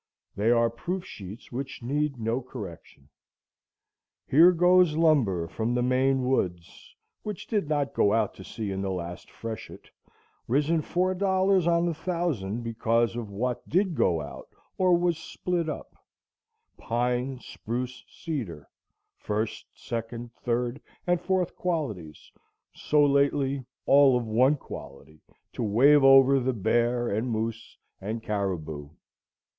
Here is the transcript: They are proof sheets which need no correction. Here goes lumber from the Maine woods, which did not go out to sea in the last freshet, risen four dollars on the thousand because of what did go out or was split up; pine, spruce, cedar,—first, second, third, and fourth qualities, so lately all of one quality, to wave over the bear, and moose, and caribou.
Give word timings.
They 0.35 0.49
are 0.49 0.71
proof 0.71 1.05
sheets 1.05 1.51
which 1.51 1.83
need 1.83 2.17
no 2.17 2.41
correction. 2.41 3.07
Here 4.25 4.51
goes 4.51 4.97
lumber 4.97 5.47
from 5.47 5.75
the 5.75 5.83
Maine 5.83 6.25
woods, 6.25 6.95
which 7.21 7.45
did 7.45 7.69
not 7.69 7.93
go 7.93 8.11
out 8.11 8.33
to 8.33 8.43
sea 8.43 8.71
in 8.71 8.81
the 8.81 8.89
last 8.89 9.29
freshet, 9.29 9.91
risen 10.47 10.81
four 10.81 11.13
dollars 11.13 11.67
on 11.67 11.85
the 11.85 11.93
thousand 11.93 12.63
because 12.63 13.15
of 13.15 13.29
what 13.29 13.69
did 13.69 13.93
go 13.93 14.21
out 14.21 14.47
or 14.75 14.97
was 14.97 15.19
split 15.19 15.69
up; 15.69 15.93
pine, 16.77 17.37
spruce, 17.39 18.03
cedar,—first, 18.09 19.67
second, 19.75 20.33
third, 20.33 20.81
and 21.05 21.21
fourth 21.21 21.55
qualities, 21.55 22.31
so 22.73 23.05
lately 23.05 23.63
all 23.85 24.17
of 24.17 24.25
one 24.25 24.55
quality, 24.57 25.21
to 25.53 25.61
wave 25.61 26.03
over 26.03 26.39
the 26.39 26.53
bear, 26.53 27.07
and 27.07 27.29
moose, 27.29 27.77
and 28.01 28.23
caribou. 28.23 28.89